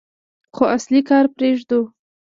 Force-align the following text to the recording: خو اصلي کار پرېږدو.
خو 0.55 0.63
اصلي 0.75 1.01
کار 1.09 1.25
پرېږدو. 1.35 1.79